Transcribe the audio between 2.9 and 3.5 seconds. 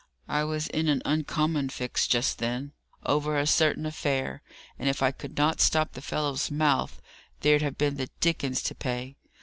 over a